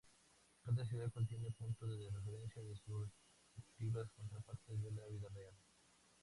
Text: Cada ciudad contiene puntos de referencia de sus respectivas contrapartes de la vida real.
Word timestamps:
Cada 0.65 0.83
ciudad 0.83 1.11
contiene 1.11 1.51
puntos 1.51 1.87
de 1.87 2.09
referencia 2.09 2.63
de 2.63 2.75
sus 2.75 3.07
respectivas 3.53 4.09
contrapartes 4.17 4.81
de 4.81 4.91
la 4.93 5.05
vida 5.05 5.27
real. 5.35 5.53